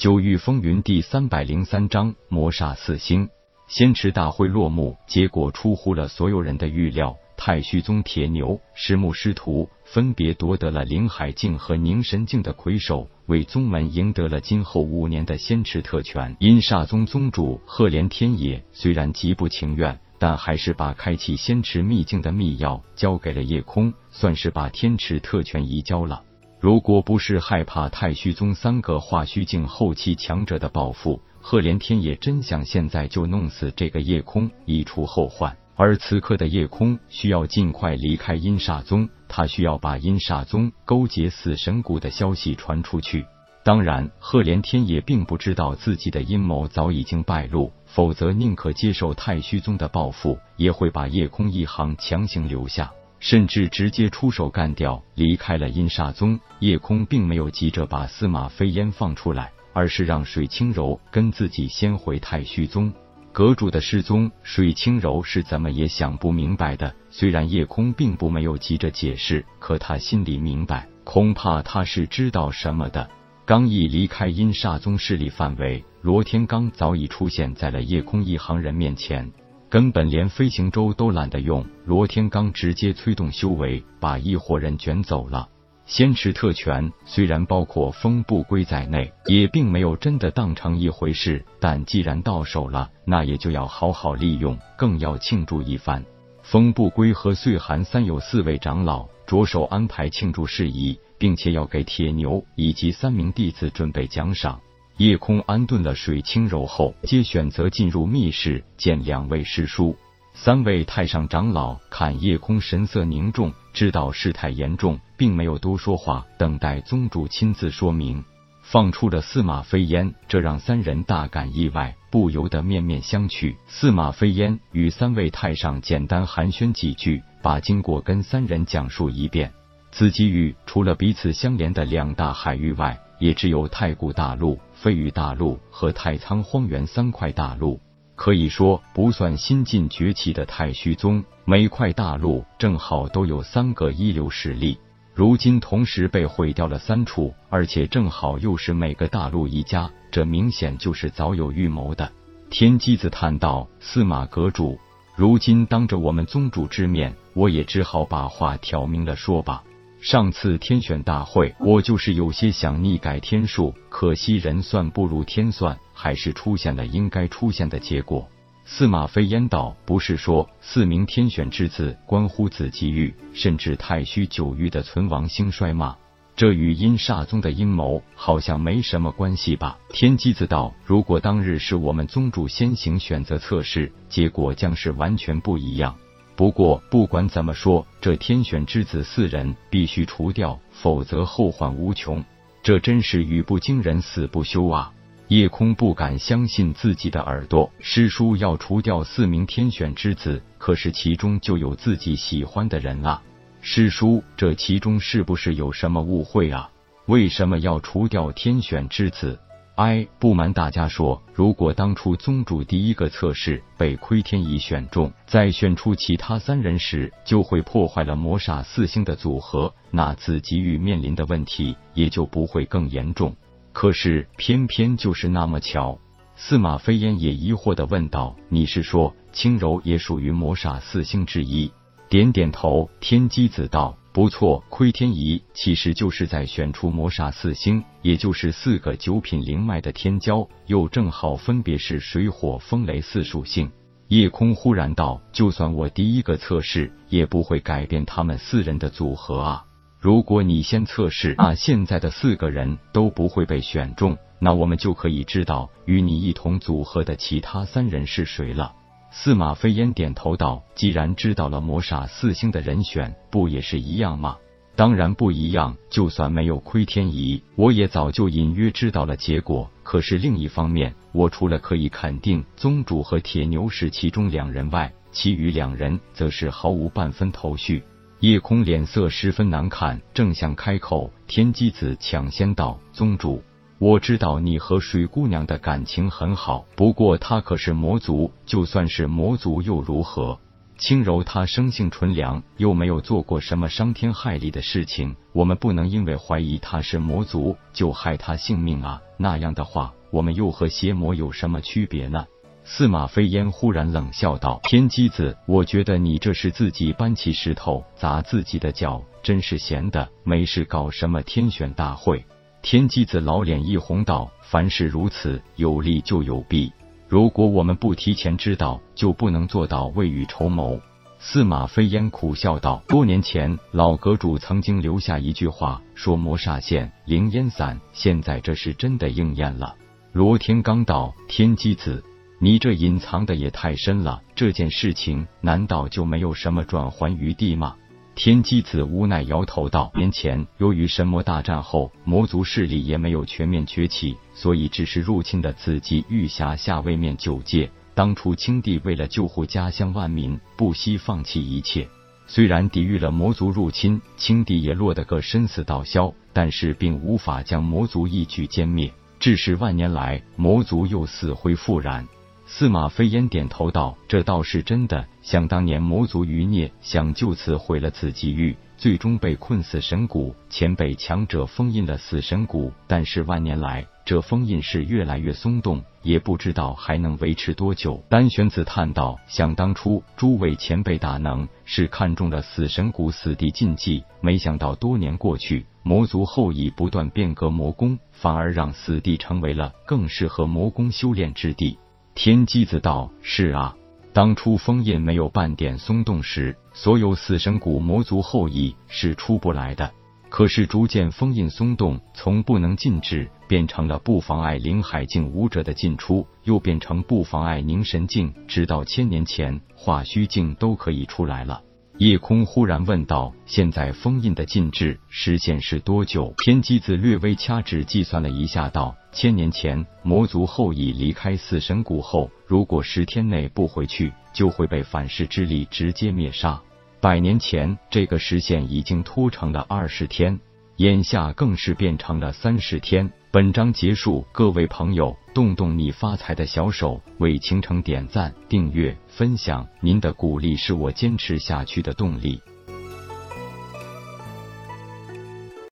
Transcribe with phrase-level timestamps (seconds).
[0.00, 3.28] 九域风云第三百零三章魔煞四星。
[3.68, 7.14] 仙池大会落幕，结果出乎了所有人的预料。
[7.36, 16.34] 太虚宗铁牛、石木师徒分别夺得了灵海境和凝神境的魁首，为宗门赢得了今后五年的仙池特权。
[16.40, 26.22] 阴煞宗宗主赫连天野虽然极不情愿，但还是把开启仙池秘境的秘钥交给了夜空，算是把天池特权移交了。
[26.60, 35.56] 如果不是害怕太虚宗三个化虚境后期强者的报复，赫连天也真想现在就弄死这个夜空，以除后患。
[35.74, 43.24] 而此刻的夜空需要尽快离开阴煞宗，他需要把阴煞宗勾结死神谷的消息传出去。
[43.64, 52.92] 当然，赫连天也并不知道自己的阴谋早已经败露，否则宁可接受太虚宗的报复，也会把夜空一行强行留下。
[53.20, 56.40] 甚至直接出手干掉，离开了阴煞宗。
[56.58, 62.92] 夜空并没有急着把司马飞烟放出来，而是让水清柔跟自己先回太虚宗。
[63.32, 66.92] 阁主的失踪，水清柔是怎么也想不明白的。
[67.10, 73.08] 虽然夜空并不没有急着解释，可他心里明白，恐怕他是知道什么的。
[73.44, 79.30] 刚一离开阴煞宗势力范围，罗天罡早已出现在了夜空一行人面前。
[79.70, 85.48] 根本连飞行舟都懒得用，罗天罡直接催动修为，把一伙人卷走了。
[85.86, 91.44] 仙池特权虽然包括风不归在内，也并没有真的当成一回事。
[91.60, 96.04] 但既然到手了，那也就要好好利用，更要庆祝一番。
[96.42, 104.60] 风不归和岁寒三友四位长老着手安排庆祝事宜，并且要给铁牛以及三名弟子准备奖赏。
[105.00, 109.96] 夜空安顿了水清柔后，皆选择进入密室见两位师叔。
[110.34, 118.22] 三位太上长老看夜空神色凝重，知道事态严重，并没有多说话，等待宗主亲自说明。
[118.60, 123.56] 放出了司马飞烟，这让三人大感意外，不由得面面相觑。
[123.68, 129.50] 司马飞烟与三位太上简单寒暄几句，把经过跟三人讲述一遍。
[129.92, 137.78] 此机遇除了彼此相连的两大海域外，也只有太古大陆、飞羽大陆和太仓荒原三块大陆，
[138.16, 144.78] 可以说不算新晋崛起的太虚宗，每块大陆正好都有三个一流实力。
[145.12, 152.10] 如今同时被毁掉了三处，而且正好又是每个大陆一家，这明显就是早有预谋的。
[152.48, 154.78] 天机子叹道：“司马阁主，
[155.14, 159.62] 如今当着我们宗主之面，我也只好把话挑明了说吧。”
[160.00, 168.26] 上次天选大会，我就是有些想逆改天数，可惜人算不如天算，还是出现了应该出现的结果。
[168.64, 175.96] 司马飞烟道：“不是说四名天选之子关乎子极域，甚至太虚九域的存亡兴衰吗？
[176.34, 185.94] 这与阴煞宗的阴谋好像没什么关系吧？”天机子道：“如果当日是我们宗主先行选择测试，结果将是完全不一样。”
[186.40, 192.24] 不过，不管怎么说，这天选之子四人必须除掉，否则后患无穷。
[192.62, 194.90] 这真是语不惊人死不休啊！
[195.28, 203.20] 夜空不敢相信自己的耳朵，师叔要除掉四名天选之子，可是其中就有自己喜欢的人啊！
[203.60, 206.70] 师叔，这其中是不是有什么误会啊？
[207.04, 209.38] 为什么要除掉天选之子？
[209.80, 223.34] 哎，不瞒大家说，如果当初宗主第一个测试被窥天仪选中，再选出其他三人时，就会破坏了魔煞四星的组合，那紫极域面临的问题也就不会更严重。
[223.72, 225.98] 可是偏偏就是那么巧，
[226.36, 231.72] 司马飞烟也疑惑的问道：“你是说青柔也属于魔煞四星之一？”
[232.10, 233.96] 点点头，天机子道。
[234.12, 243.70] 不错，窥天仪其实就是在选出魔煞四星，也就是四个九品灵脉的天骄，又正好分别是水火风雷四属性。
[244.08, 249.64] 夜空忽然道：“就算我第一个测试，也不会改变他们四人的组合啊！
[250.00, 258.74] 如果你先测试，那现在的四个人都不会被选中，那我们就可以知道与你一同组合的其他三人是谁了。”
[259.12, 264.36] 司马飞烟点头道：“既然知道了魔煞四星的人选，不也是一样吗？
[264.76, 265.76] 当然不一样。
[265.90, 269.68] 就算没有窥天仪，我也早就隐约知道了结果。
[269.82, 277.82] 可是另一方面，我除了可以肯定宗主和铁牛是其中两人外，其余两人则是毫无半分头绪。”
[278.20, 283.42] 夜空脸色十分难看，正想开口，天机子抢先道：“宗主。”
[283.80, 290.38] 我知道你和水姑娘的感情很好，不过她可是魔族，就算是魔族又如何？
[290.76, 299.00] 轻柔她生性纯良，又没有做过什么伤天害理的事情，我们不能因为怀疑她是魔族就害她性命啊！
[299.16, 302.26] 那样的话，我们又和邪魔有什么区别呢？
[302.64, 312.22] 司马飞烟忽然冷笑道：“天机子，我觉得你这是自己搬起石头砸自己的脚，真是闲的，没事搞什么天选大会。”
[312.62, 316.70] 天机子老脸一红道：“凡事如此，有利就有弊。
[317.08, 320.78] 如果我们不提前知道，就不能做到未雨绸缪。”
[321.18, 327.80] 司马飞烟苦笑道：“多年前，老阁主曾经留下一句话，说魔煞现，灵烟散。
[327.92, 329.74] 现在这是真的应验了。”
[330.12, 332.04] 罗天刚道：“天机子。”
[332.42, 337.76] 你这隐藏的也太深了，这件事情难道就没有什么转圜余地吗？
[338.14, 347.70] 天机子无奈摇头道：“年前由于神魔大战后，魔族势力也没有全面崛起，所以只是入侵的紫极玉匣下位面九界。
[347.94, 351.88] 当初青帝为了救护家乡万民，不惜放弃一切。
[352.26, 362.06] 虽然抵御了魔族入侵，青帝也落得个生死道消，但是并无法将魔族一举歼灭，致使万年来魔族又死灰复燃。”
[362.52, 365.06] 司马飞烟点头道：“这倒是真的。
[365.22, 372.72] 想当年魔族余孽想就此毁了紫极域，最终被困死神谷，前被强者封印了死神谷。
[372.88, 391.78] 但是万年来，这封印是越来越松动，也不知道还能维持多久。”丹玄子叹道：“想当初，诸位前辈大能是看中了死神谷死地禁忌，没想到多年过去，魔族后裔不断变革魔功，反而让死地成为了更适合魔功修炼之地。”
[392.22, 393.74] 天机子道：“是啊，
[394.12, 399.90] 当初封印没有半点松动时，所有死神谷魔族后裔是出不来的。
[400.28, 411.62] 可是逐渐封印松动，从不能禁止变成了不妨碍灵海境武者的进出，又变成不妨碍凝神境，直到千年前化虚境都可以出来了。”
[412.00, 426.58] 夜空忽然问道：“现在封印的禁制时限是多久？”天机子略微掐指计算了一下，道：“千年前魔族后裔离开死神谷后，如果十天内不回去，就会被反噬之力直接灭杀。
[427.02, 430.40] 百年前这个时限已经拖成了二十天，
[430.80, 442.40] 眼下更是变成了三十天。”本章结束，各位朋友，动动你发财的小手，为倾城点赞、订阅、分享，您的鼓励是我坚持下去的动力。